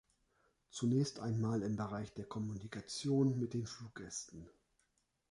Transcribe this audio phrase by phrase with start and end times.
[0.71, 4.49] Zunächst einmal im Bereich der Kommunikation mit den Fluggästen.